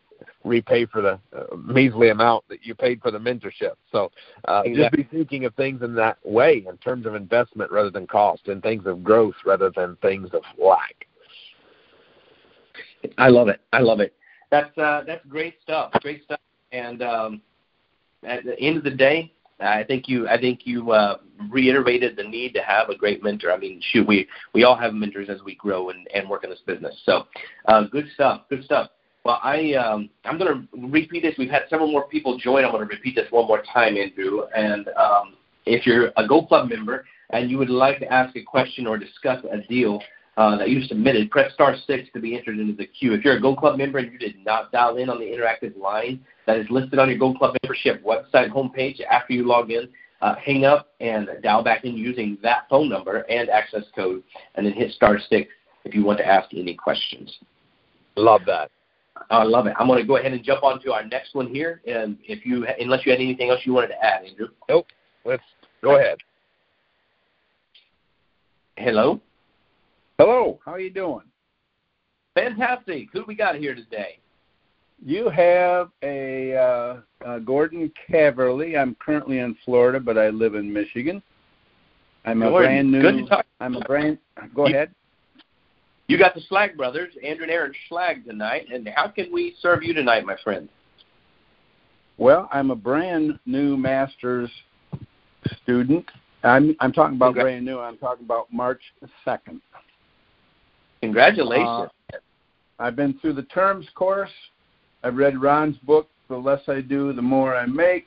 [0.44, 3.74] repay for the uh, measly amount that you paid for the mentorship?
[3.90, 4.10] So
[4.46, 8.06] uh, just be thinking of things in that way, in terms of investment rather than
[8.06, 11.06] cost, and things of growth rather than things of lack.
[13.18, 13.60] I love it.
[13.72, 14.14] I love it.
[14.50, 15.92] That's uh, that's great stuff.
[16.00, 16.40] Great stuff.
[16.72, 17.42] And um,
[18.24, 21.18] at the end of the day, I think you I think you uh,
[21.50, 23.52] reiterated the need to have a great mentor.
[23.52, 26.50] I mean, shoot, we we all have mentors as we grow and, and work in
[26.50, 26.94] this business.
[27.04, 27.24] So,
[27.66, 28.42] uh, good stuff.
[28.48, 28.90] Good stuff.
[29.24, 31.34] Well, I um, I'm going to repeat this.
[31.38, 32.64] We've had several more people join.
[32.64, 34.42] I'm going to repeat this one more time, Andrew.
[34.54, 35.34] And um,
[35.66, 38.98] if you're a Go Club member and you would like to ask a question or
[38.98, 40.02] discuss a deal
[40.36, 43.14] uh, that you just submitted, press star six to be entered into the queue.
[43.14, 45.76] If you're a Gold Club member and you did not dial in on the interactive
[45.76, 49.88] line that is listed on your Gold Club membership website homepage after you log in,
[50.22, 54.22] uh, hang up and dial back in using that phone number and access code,
[54.54, 55.50] and then hit star six
[55.84, 57.38] if you want to ask any questions.
[58.16, 58.70] Love that.
[59.30, 59.74] I love it.
[59.78, 62.44] I'm going to go ahead and jump on to our next one here, and if
[62.44, 64.48] you, unless you had anything else you wanted to add, Andrew.
[64.68, 64.86] Nope.
[65.24, 65.42] Let's
[65.82, 66.18] go ahead.
[68.76, 69.20] Hello.
[70.18, 71.24] Hello, how are you doing?
[72.34, 73.08] Fantastic.
[73.12, 74.18] Who we got here today?
[75.04, 78.80] You have a uh, uh, Gordon Caverly.
[78.80, 81.20] I'm currently in Florida, but I live in Michigan.
[82.24, 83.02] I'm a brand new.
[83.02, 83.46] Good to talk.
[83.60, 84.18] I'm a brand.
[84.54, 84.94] Go You- ahead.
[86.06, 89.82] You got the Schlag brothers, Andrew and Aaron Schlag tonight, and how can we serve
[89.82, 90.68] you tonight, my friend?
[92.18, 94.50] Well, I'm a brand new master's
[95.62, 96.04] student.
[96.42, 97.78] I'm I'm talking about Congra- brand new.
[97.78, 98.82] I'm talking about March
[99.24, 99.62] second.
[101.04, 101.90] Congratulations.
[102.78, 104.30] I've been through the terms course.
[105.02, 106.08] I've read Ron's book.
[106.28, 108.06] The less I do, the more I make.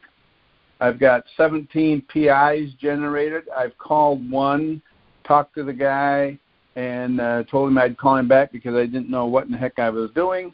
[0.80, 3.44] I've got 17 PIs generated.
[3.56, 4.82] I've called one,
[5.24, 6.38] talked to the guy,
[6.76, 9.58] and uh, told him I'd call him back because I didn't know what in the
[9.58, 10.54] heck I was doing.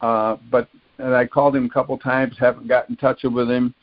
[0.00, 3.74] Uh, but and I called him a couple times, haven't got in touch with him.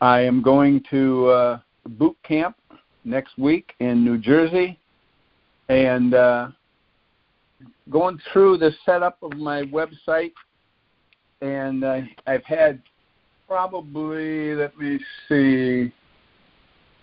[0.00, 2.56] I am going to uh, boot camp
[3.04, 4.78] next week in New Jersey,
[5.68, 6.48] and uh,
[7.90, 10.32] going through the setup of my website,
[11.40, 12.82] and uh, I've had
[13.46, 15.92] probably let me see,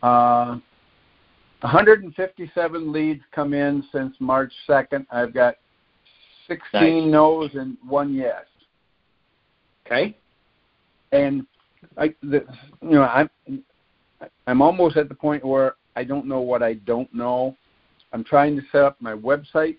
[0.02, 0.58] uh,
[1.62, 5.06] 157 leads come in since March 2nd.
[5.12, 5.56] I've got
[6.48, 7.12] 16 Nice.
[7.12, 8.44] no's and one yes.
[9.86, 10.16] Okay.
[11.12, 11.46] and
[11.98, 12.46] I, the,
[12.82, 13.30] you know, I'm,
[14.48, 17.56] I'm almost at the point where I don't know what I don't know.
[18.12, 19.78] I'm trying to set up my website,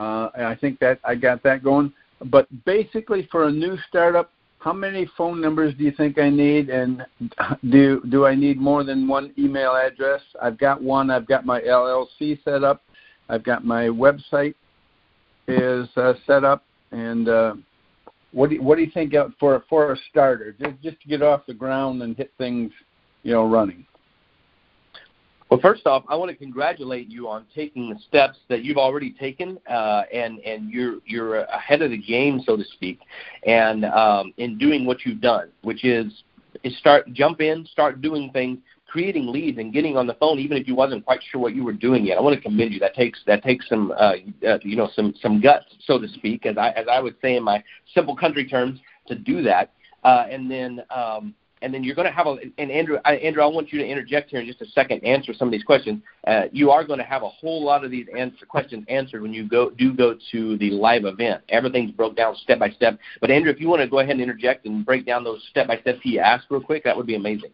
[0.00, 1.92] Uh, and I think that I got that going.
[2.26, 6.70] But basically, for a new startup, how many phone numbers do you think I need,
[6.70, 7.04] and
[7.70, 10.22] do do I need more than one email address?
[10.40, 11.10] I've got one.
[11.10, 12.82] I've got my LLC set up.
[13.28, 14.54] I've got my website
[15.46, 17.54] is uh, set up, and uh,
[18.32, 21.22] what do you, what do you think for for a starter, just just to get
[21.22, 22.72] off the ground and hit things,
[23.22, 23.86] you know, running?
[25.50, 29.12] Well, first off, I want to congratulate you on taking the steps that you've already
[29.12, 33.00] taken, uh, and and you're you're ahead of the game, so to speak,
[33.46, 36.24] and um, in doing what you've done, which is
[36.62, 40.56] is start jump in, start doing things, creating leads, and getting on the phone, even
[40.56, 42.16] if you wasn't quite sure what you were doing yet.
[42.16, 42.80] I want to commend you.
[42.80, 44.14] That takes that takes some uh,
[44.48, 47.36] uh, you know some some guts, so to speak, as I as I would say
[47.36, 47.62] in my
[47.94, 49.72] simple country terms, to do that,
[50.04, 50.82] uh, and then.
[50.90, 53.78] Um, and then you're going to have a and Andrew, I, Andrew, I want you
[53.78, 56.02] to interject here in just a second, answer some of these questions.
[56.26, 59.32] Uh, you are going to have a whole lot of these answer, questions answered when
[59.32, 61.42] you go do go to the live event.
[61.48, 62.98] Everything's broke down step by step.
[63.20, 65.66] But Andrew, if you want to go ahead and interject and break down those step
[65.66, 67.50] by steps he asked real quick, that would be amazing.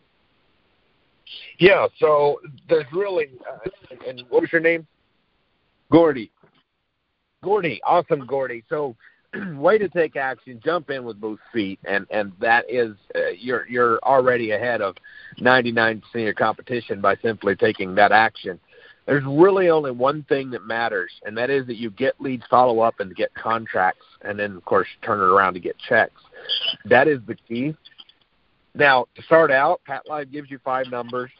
[1.58, 1.86] Yeah.
[1.98, 3.70] So there's really, uh,
[4.08, 4.86] and what was your name?
[5.92, 6.32] Gordy.
[7.42, 8.64] Gordy, awesome, Gordy.
[8.68, 8.96] So
[9.54, 13.66] way to take action, jump in with both feet, and and that is uh, you're
[13.68, 14.96] you're already ahead of
[15.40, 18.58] 99% of your competition by simply taking that action.
[19.06, 22.80] There's really only one thing that matters, and that is that you get leads, follow
[22.80, 26.20] up, and get contracts, and then of course turn it around to get checks.
[26.84, 27.74] That is the key.
[28.74, 31.30] Now to start out, PATLive gives you five numbers.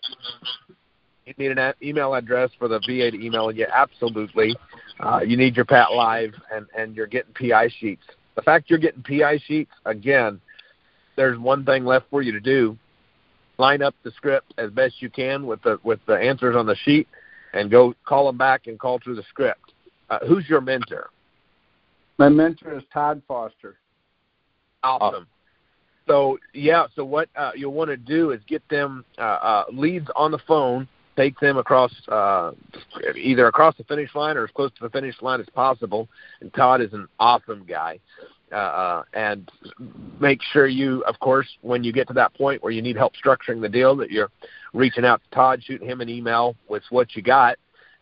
[1.26, 3.66] You need an email address for the VA to email you.
[3.72, 4.56] Absolutely.
[5.02, 8.02] Uh, you need your PATLive, and and you're getting PI sheets.
[8.36, 10.40] The fact you're getting PI sheets again,
[11.16, 12.76] there's one thing left for you to do:
[13.58, 16.76] line up the script as best you can with the with the answers on the
[16.84, 17.08] sheet,
[17.54, 19.72] and go call them back and call through the script.
[20.10, 21.10] Uh, who's your mentor?
[22.18, 23.76] My mentor is Todd Foster.
[24.82, 25.26] Awesome.
[26.06, 30.08] So yeah, so what uh, you'll want to do is get them uh, uh, leads
[30.14, 30.88] on the phone
[31.20, 32.52] take them across uh,
[33.14, 36.08] either across the finish line or as close to the finish line as possible.
[36.40, 38.00] And Todd is an awesome guy.
[38.52, 39.50] Uh, uh, and
[40.18, 43.12] make sure you, of course, when you get to that point where you need help
[43.14, 44.30] structuring the deal, that you're
[44.72, 47.58] reaching out to Todd, shooting him an email with what you got,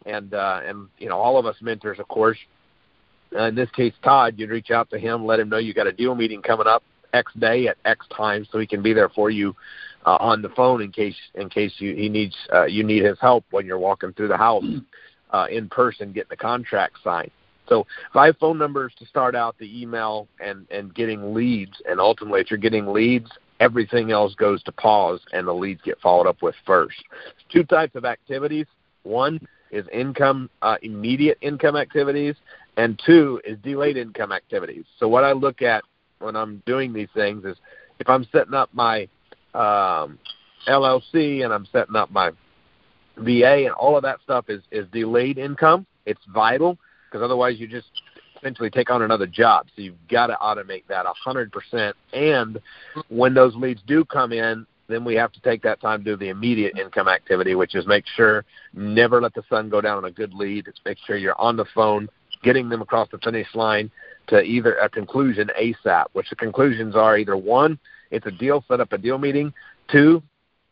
[0.07, 2.39] and uh, and you know all of us mentors, of course.
[3.37, 5.87] Uh, in this case, Todd, you'd reach out to him, let him know you got
[5.87, 9.09] a deal meeting coming up X day at X time, so he can be there
[9.09, 9.55] for you
[10.07, 13.19] uh, on the phone in case in case you he needs uh, you need his
[13.21, 14.65] help when you're walking through the house
[15.31, 17.31] uh, in person getting the contract signed.
[17.69, 22.41] So five phone numbers to start out the email and and getting leads, and ultimately
[22.41, 26.43] if you're getting leads, everything else goes to pause and the leads get followed up
[26.43, 26.97] with first.
[27.51, 28.67] Two types of activities.
[29.03, 32.35] One is income uh, immediate income activities,
[32.77, 34.85] and two is delayed income activities.
[34.99, 35.85] So what I look at
[36.21, 37.57] when I'm doing these things is
[37.99, 39.09] if I'm setting up my
[39.55, 40.19] um,
[40.67, 42.31] LLC and I'm setting up my
[43.17, 45.87] VA and all of that stuff is is delayed income.
[46.07, 46.79] It's vital
[47.11, 47.89] because otherwise you just
[48.37, 49.67] essentially take on another job.
[49.75, 51.97] So you've got to automate that a hundred percent.
[52.13, 52.61] And
[53.09, 56.17] when those leads do come in, then we have to take that time to do
[56.17, 60.05] the immediate income activity, which is make sure never let the sun go down on
[60.07, 60.67] a good lead.
[60.67, 62.09] It's make sure you're on the phone,
[62.43, 63.91] getting them across the finish line
[64.29, 67.79] to either a conclusion ASAP, which the conclusions are either one,
[68.11, 69.53] it's a deal, set up a deal meeting.
[69.91, 70.23] Two,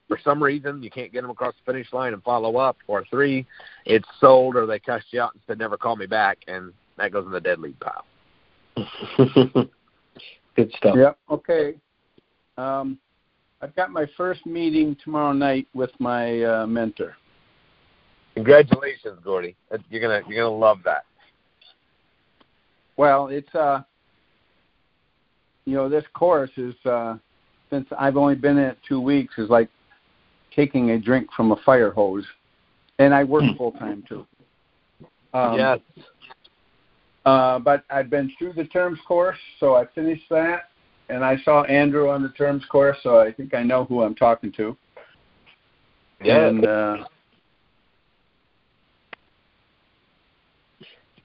[0.08, 2.76] for some reason you can't get them across the finish line and follow up.
[2.86, 3.46] Or three,
[3.84, 7.12] it's sold or they cussed you out and said never call me back, and that
[7.12, 8.04] goes in the dead lead pile.
[10.56, 10.96] Good stuff.
[10.96, 11.18] Yep.
[11.30, 11.74] Okay.
[12.56, 12.98] Um,
[13.60, 17.16] I've got my first meeting tomorrow night with my uh, mentor.
[18.34, 19.56] Congratulations, Gordy.
[19.88, 21.04] You're gonna you're gonna love that.
[22.96, 23.82] Well, it's uh,
[25.64, 27.16] you know, this course is uh,
[27.70, 29.68] since I've only been in it two weeks is like
[30.54, 32.24] taking a drink from a fire hose,
[32.98, 34.26] and I work full time too.
[35.34, 35.78] Um, yes.
[37.26, 40.70] Uh, but I've been through the terms course, so I finished that,
[41.08, 44.14] and I saw Andrew on the terms course, so I think I know who I'm
[44.14, 44.76] talking to.
[46.22, 46.46] Yeah.
[46.46, 46.96] And uh,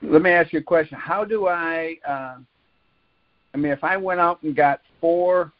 [0.02, 0.98] let me ask you a question.
[0.98, 1.96] How do I?
[2.08, 2.38] Uh,
[3.54, 5.52] I mean, if I went out and got four,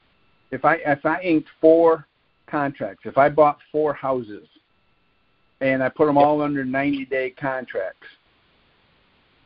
[0.52, 2.08] if I if I inked four
[2.48, 4.48] contracts, if I bought four houses,
[5.62, 8.08] and I put them all under 90-day contracts,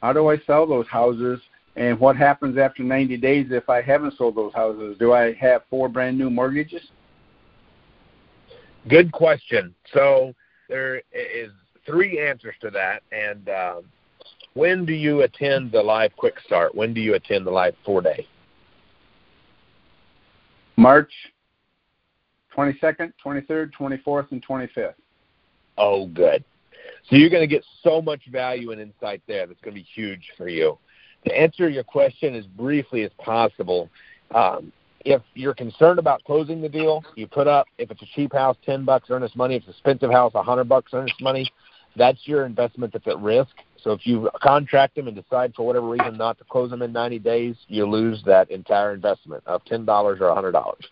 [0.02, 1.40] how do I sell those houses?
[1.76, 4.96] And what happens after 90 days if I haven't sold those houses?
[4.98, 6.82] Do I have four brand new mortgages?
[8.88, 9.76] Good question.
[9.94, 10.34] So
[10.70, 11.52] there is
[11.86, 13.84] three answers to that, and um,
[14.56, 16.74] when do you attend the live quick start?
[16.74, 18.28] When do you attend the live four day?
[20.78, 21.12] March
[22.56, 24.94] 22nd, 23rd, 24th, and 25th.
[25.78, 26.44] Oh, good.
[27.10, 29.88] So you're going to get so much value and insight there that's going to be
[29.94, 30.78] huge for you.
[31.26, 33.90] To answer your question as briefly as possible,
[34.34, 34.72] um,
[35.04, 38.58] if you're concerned about closing the deal, you put up if it's a cheap house,
[38.66, 39.56] ten bucks earnest money.
[39.56, 41.52] If it's an expensive house, a hundred bucks earnest money.
[41.96, 43.56] That's your investment that's at risk.
[43.82, 46.92] So if you contract them and decide for whatever reason not to close them in
[46.92, 50.86] 90 days, you lose that entire investment of ten dollars or a hundred dollars.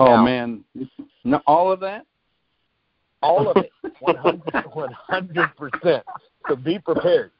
[0.00, 0.64] Oh now, man,
[1.24, 2.06] no, all of that?
[3.20, 6.04] All of it, one hundred percent.
[6.48, 7.32] So be prepared.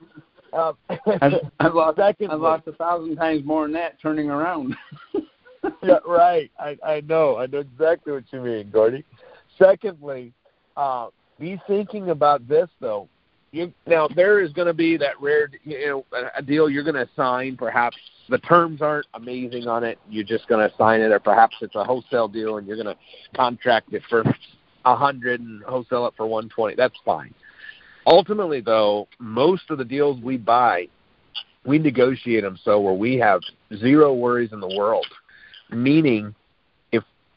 [0.53, 0.73] Uh,
[1.21, 1.97] I've, I've lost.
[1.99, 4.75] Secondly, I've lost a thousand times more than that turning around.
[5.83, 6.51] yeah, right.
[6.59, 7.37] I I know.
[7.37, 9.05] I know exactly what you mean, Gordy.
[9.57, 10.33] Secondly,
[10.77, 13.09] uh, be thinking about this though.
[13.51, 16.95] You, now there is going to be that rare, you know, a deal you're going
[16.95, 17.57] to sign.
[17.57, 17.97] Perhaps
[18.29, 19.99] the terms aren't amazing on it.
[20.11, 22.95] You're just going to sign it, or perhaps it's a wholesale deal and you're going
[22.95, 22.97] to
[23.35, 24.23] contract it for
[24.85, 26.75] a hundred and wholesale it for one twenty.
[26.75, 27.35] That's fine.
[28.07, 30.89] Ultimately, though, most of the deals we buy,
[31.65, 33.41] we negotiate them so where we have
[33.79, 35.07] zero worries in the world
[35.71, 36.35] meaning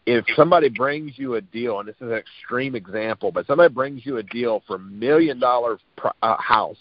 [0.05, 4.05] if somebody brings you a deal, and this is an extreme example, but somebody brings
[4.05, 5.79] you a deal for a million dollar
[6.21, 6.77] uh, house,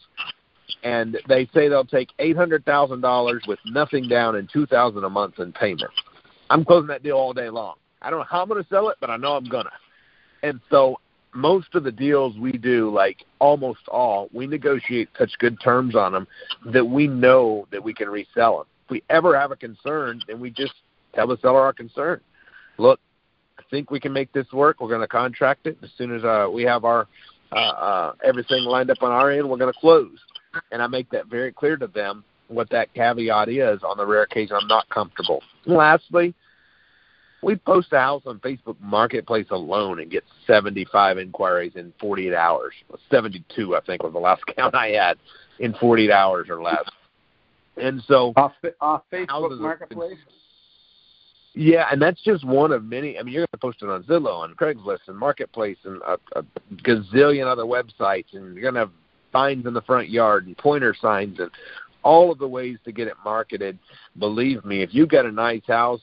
[0.83, 5.05] and they say they'll take eight hundred thousand dollars with nothing down and two thousand
[5.05, 5.95] a month in payments,
[6.49, 7.75] I'm closing that deal all day long.
[8.03, 9.71] I don't know how I'm going to sell it, but I know I'm gonna.
[10.43, 10.99] And so
[11.35, 16.13] most of the deals we do, like almost all, we negotiate such good terms on
[16.13, 16.27] them
[16.73, 18.67] that we know that we can resell them.
[18.87, 20.73] If we ever have a concern, then we just
[21.15, 22.21] tell the seller our concern.
[22.79, 22.99] Look,
[23.61, 24.81] I think we can make this work.
[24.81, 27.07] We're going to contract it as soon as uh, we have our
[27.53, 29.49] uh, uh, everything lined up on our end.
[29.49, 30.19] We're going to close,
[30.73, 33.83] and I make that very clear to them what that caveat is.
[33.83, 35.43] On the rare occasion I'm not comfortable.
[35.67, 36.35] And lastly,
[37.43, 42.73] we post a house on Facebook Marketplace alone and get 75 inquiries in 48 hours.
[43.11, 45.19] 72, I think, was the last count I had
[45.59, 46.85] in 48 hours or less.
[47.77, 50.19] And so off, off Facebook Marketplace.
[51.55, 53.19] Yeah, and that's just one of many.
[53.19, 56.17] I mean, you're going to post it on Zillow and Craigslist and Marketplace and a,
[56.37, 56.45] a
[56.77, 58.93] gazillion other websites, and you're going to have
[59.33, 61.51] signs in the front yard and pointer signs and
[62.03, 63.79] all of the ways to get it marketed.
[64.19, 66.01] Believe me, if you've got a nice house,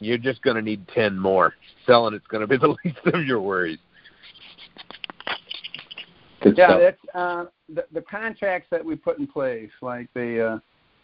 [0.00, 1.54] you're just going to need 10 more.
[1.86, 3.78] Selling it's going to be the least of your worries.
[6.40, 6.80] Good yeah, stuff.
[6.80, 10.58] that's uh, the, the contracts that we put in place, like the uh,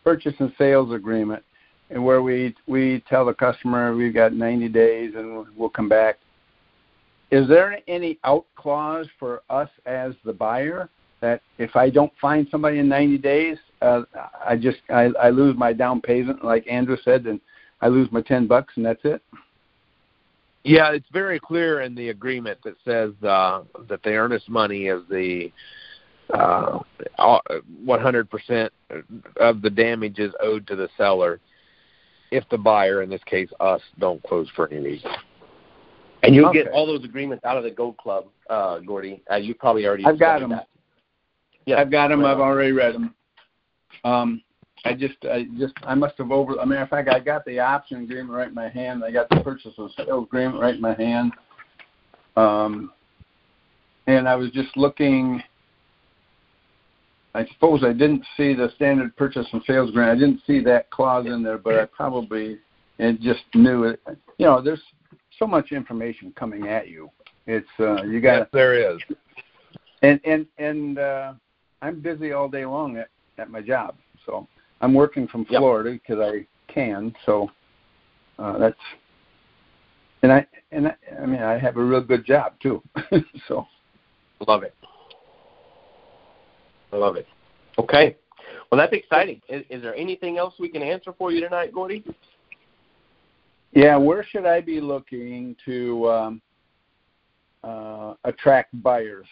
[0.05, 1.43] purchase and sales agreement
[1.95, 6.19] and where we we tell the customer we've got 90 days and we'll come back.
[7.31, 12.47] Is there any out clause for us as the buyer that if I don't find
[12.51, 14.03] somebody in 90 days, uh,
[14.45, 17.41] I just I, I lose my down payment, like Andrew said, and
[17.81, 19.23] I lose my 10 bucks, and that's it?
[20.65, 25.03] Yeah, it's very clear in the agreement that says uh, that the earnest money is
[25.11, 25.53] the
[26.33, 26.81] uh,
[27.19, 28.71] 100%
[29.37, 31.39] of the damages owed to the seller
[32.35, 35.11] if the buyer, in this case us, don't close for any reason.
[36.25, 36.65] And you'll okay.
[36.65, 39.23] get all those agreements out of the Gold Club, uh, Gordy.
[39.31, 40.05] Uh, you probably already.
[40.05, 40.51] I've got them.
[40.51, 40.69] That.
[41.67, 42.23] Yeah, I've got them.
[42.23, 43.15] Right I've already read them.
[44.05, 44.43] Um,
[44.85, 46.59] I just, I just, I must have over.
[46.59, 49.05] I mean, in fact, I got the option agreement right in my hand.
[49.05, 51.33] I got the purchase and sale agreement right in my hand.
[52.37, 52.93] Um,
[54.07, 55.43] and I was just looking
[57.35, 60.17] I suppose I didn't see the standard purchase and sales agreement.
[60.17, 62.59] I didn't see that clause in there, but I probably
[62.99, 64.01] and just knew it.
[64.39, 64.83] You know, there's
[65.39, 67.11] so much information coming at you.
[67.47, 68.99] It's uh, you got yes, there is.
[70.03, 71.33] And and and uh,
[71.83, 74.47] I'm busy all day long at at my job, so
[74.81, 76.47] I'm working from Florida because yep.
[76.69, 77.15] I can.
[77.27, 77.51] So
[78.39, 78.79] uh, that's
[80.23, 82.83] and I and I, I mean I have a real good job too.
[83.49, 83.67] so
[84.47, 84.75] love it.
[86.95, 87.27] I love it.
[87.77, 88.17] Okay.
[88.71, 89.43] Well, that's exciting.
[89.49, 92.05] Is, is, there anything else we can answer for you tonight, Gordy?
[93.73, 96.43] Yeah, where should I be looking to um,
[97.65, 99.27] uh, attract buyers?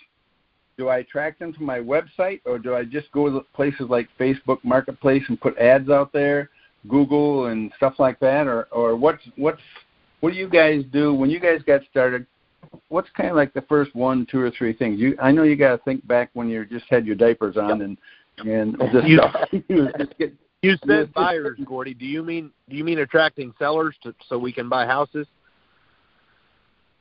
[0.77, 4.09] Do I attract them to my website, or do I just go to places like
[4.19, 6.51] Facebook Marketplace and put ads out there,
[6.89, 9.61] Google and stuff like that, or or what's what's
[10.19, 12.27] what do you guys do when you guys got started?
[12.89, 15.01] What's kind of like the first one, two or three things?
[15.01, 17.81] You, I know you got to think back when you just had your diapers on
[17.81, 17.81] yep.
[17.81, 17.99] and
[18.39, 19.21] and just, you,
[19.99, 20.33] just get,
[20.63, 21.95] you said buyers, Gordy.
[21.95, 25.27] Do you mean do you mean attracting sellers to so we can buy houses?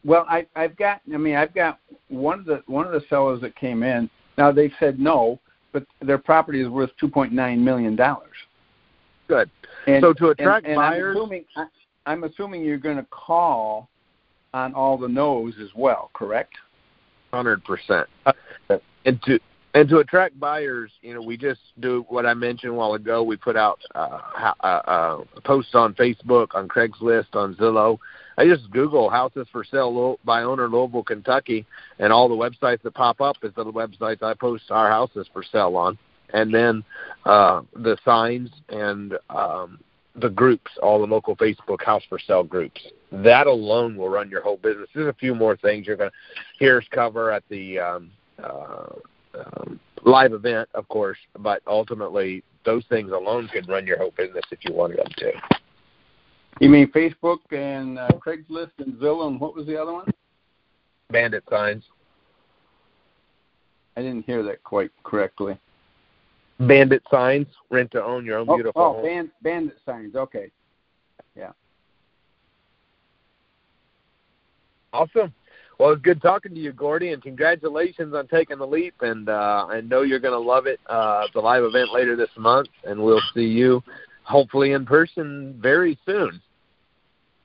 [0.04, 1.02] Well, I, I've got.
[1.14, 4.10] I mean, I've got one of the one of the sellers that came in.
[4.38, 5.40] Now they said no,
[5.72, 8.36] but their property is worth two point nine million dollars.
[9.28, 9.50] Good.
[9.88, 11.66] And, so to attract and, and buyers, I'm assuming, I,
[12.06, 13.90] I'm assuming you're going to call
[14.54, 16.54] on all the no's as well, correct?
[17.32, 18.08] hundred percent.
[19.06, 19.40] And to
[19.74, 23.24] and to attract buyers, you know, we just do what I mentioned a while ago.
[23.24, 24.20] We put out uh,
[24.62, 27.98] uh, uh, posts on Facebook, on Craigslist, on Zillow.
[28.38, 31.66] I just Google houses for sale by owner Louisville, Kentucky,
[32.00, 35.44] and all the websites that pop up is the websites I post our houses for
[35.44, 35.98] sale on,
[36.34, 36.84] and then
[37.26, 39.80] uh, the signs and um,
[40.16, 42.82] the groups, all the local Facebook house for sale groups.
[43.12, 44.90] That alone will run your whole business.
[44.94, 46.16] There's a few more things you're going to
[46.60, 48.12] hear us cover at the um,
[48.44, 48.94] uh,
[49.40, 54.44] um, live event, of course, but ultimately those things alone could run your whole business
[54.52, 55.32] if you wanted them to.
[56.60, 60.12] You mean Facebook and uh, Craigslist and Zillow, and what was the other one?
[61.10, 61.84] Bandit signs.
[63.98, 65.58] I didn't hear that quite correctly.
[66.68, 69.04] Bandit signs, rent to own your own oh, beautiful oh, home.
[69.04, 70.16] Band, bandit signs.
[70.16, 70.52] Okay.
[71.36, 71.52] Yeah.
[74.94, 75.34] Awesome.
[75.80, 78.94] Well, it's good talking to you, Gordy, and congratulations on taking the leap.
[79.02, 80.80] And uh, I know you're going to love it.
[80.88, 83.82] Uh, the live event later this month, and we'll see you
[84.24, 86.40] hopefully in person very soon.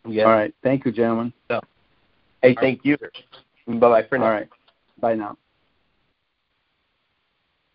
[0.07, 0.25] Yeah.
[0.25, 0.55] All right.
[0.63, 1.33] Thank you, gentlemen.
[1.49, 1.61] So,
[2.43, 2.97] hey, thank you.
[3.67, 4.25] Bye bye for now.
[4.25, 4.49] All right.
[5.01, 5.37] Bye now.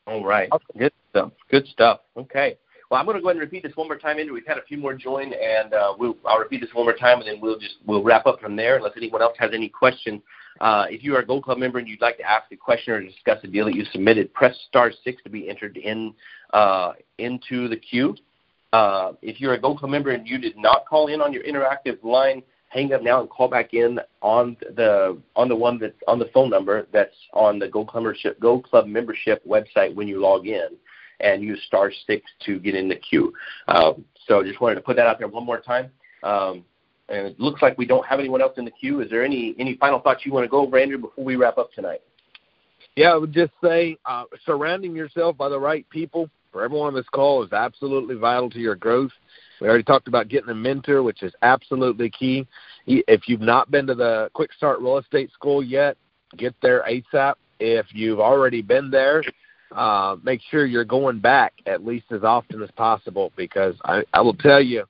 [0.07, 0.49] All right.
[0.77, 1.31] Good stuff.
[1.49, 2.01] Good stuff.
[2.17, 2.57] Okay.
[2.89, 4.19] Well, I'm going to go ahead and repeat this one more time.
[4.19, 6.93] Andrew, we've had a few more join, and uh, we'll, I'll repeat this one more
[6.93, 8.75] time, and then we'll just we'll wrap up from there.
[8.75, 10.21] Unless anyone else has any questions,
[10.59, 12.93] uh, if you are a Gold Club member and you'd like to ask a question
[12.93, 16.13] or discuss a deal that you submitted, press star six to be entered in
[16.53, 18.15] uh, into the queue.
[18.73, 21.43] Uh, if you're a Gold Club member and you did not call in on your
[21.43, 25.95] interactive line, hang up now and call back in on the on the one that's
[26.07, 30.07] on the phone number that's on the Gold Club membership, Gold Club membership website when
[30.07, 30.69] you log in,
[31.23, 33.33] and use star six to get in the queue.
[33.67, 33.93] Uh,
[34.27, 35.91] so just wanted to put that out there one more time.
[36.23, 36.63] Um,
[37.09, 39.01] and it looks like we don't have anyone else in the queue.
[39.01, 41.57] Is there any any final thoughts you want to go over, Andrew, before we wrap
[41.57, 42.01] up tonight?
[42.95, 46.93] Yeah, I would just say uh, surrounding yourself by the right people for everyone on
[46.93, 49.11] this call is absolutely vital to your growth.
[49.59, 52.47] We already talked about getting a mentor, which is absolutely key.
[52.87, 55.97] If you've not been to the Quick Start Real Estate School yet,
[56.35, 57.35] get there ASAP.
[57.59, 59.23] If you've already been there,
[59.71, 64.21] uh, make sure you're going back at least as often as possible because I, I
[64.21, 64.83] will tell you,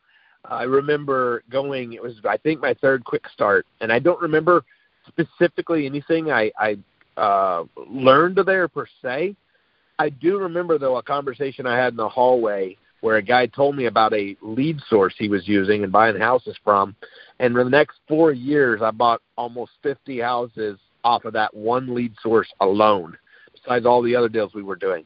[0.45, 1.93] I remember going.
[1.93, 4.63] It was I think my third quick start, and I don't remember
[5.07, 6.77] specifically anything I, I
[7.19, 9.35] uh, learned there per se.
[9.99, 13.75] I do remember though a conversation I had in the hallway where a guy told
[13.75, 16.95] me about a lead source he was using and buying houses from,
[17.39, 21.95] and for the next four years I bought almost 50 houses off of that one
[21.95, 23.17] lead source alone,
[23.63, 25.05] besides all the other deals we were doing.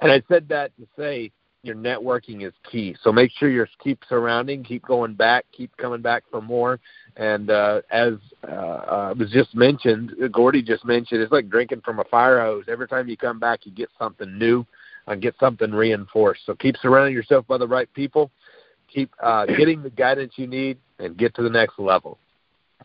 [0.00, 1.32] And I said that to say
[1.62, 2.96] your networking is key.
[3.02, 6.80] So make sure you keep surrounding, keep going back, keep coming back for more.
[7.16, 8.14] And uh, as
[8.48, 12.64] uh, uh, was just mentioned, Gordy just mentioned, it's like drinking from a fire hose.
[12.68, 14.66] Every time you come back, you get something new
[15.06, 16.42] and get something reinforced.
[16.46, 18.30] So keep surrounding yourself by the right people.
[18.92, 22.18] Keep uh, getting the guidance you need and get to the next level.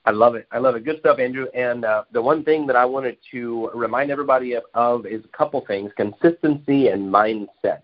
[0.08, 0.48] I love it.
[0.54, 0.86] I love it.
[0.86, 1.48] Good stuff, Andrew.
[1.54, 5.38] And uh, the one thing that I wanted to remind everybody of, of is a
[5.38, 7.82] couple things consistency and mindset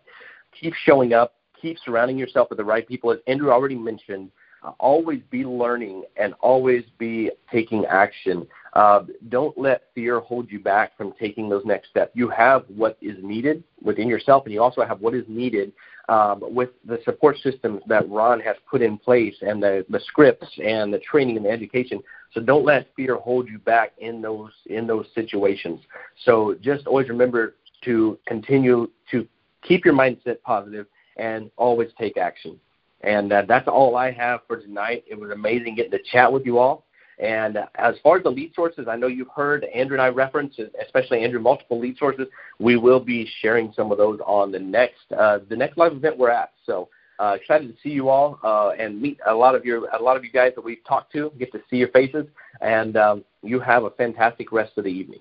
[0.59, 3.11] keep showing up, keep surrounding yourself with the right people.
[3.11, 4.31] As Andrew already mentioned,
[4.63, 8.47] uh, always be learning and always be taking action.
[8.73, 12.11] Uh, don't let fear hold you back from taking those next steps.
[12.15, 15.71] You have what is needed within yourself, and you also have what is needed
[16.09, 20.47] um, with the support systems that Ron has put in place and the, the scripts
[20.63, 22.01] and the training and the education.
[22.33, 25.79] So don't let fear hold you back in those in those situations.
[26.25, 27.55] So just always remember
[27.85, 29.27] to continue to
[29.61, 32.59] keep your mindset positive and always take action.
[33.01, 35.03] And uh, that's all I have for tonight.
[35.07, 36.85] It was amazing getting to chat with you all.
[37.19, 40.09] And uh, as far as the lead sources, I know you've heard Andrew and I
[40.09, 42.27] reference, especially Andrew, multiple lead sources.
[42.59, 46.17] We will be sharing some of those on the next uh, the next live event
[46.17, 46.51] we're at.
[46.65, 46.89] So
[47.19, 50.17] uh, excited to see you all uh, and meet a lot of your a lot
[50.17, 51.31] of you guys that we've talked to.
[51.37, 52.25] Get to see your faces,
[52.61, 55.19] and um, you have a fantastic rest of the evening.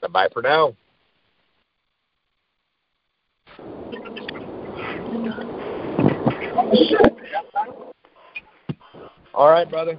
[0.00, 0.74] Bye bye for now.
[9.34, 9.98] All right, brother.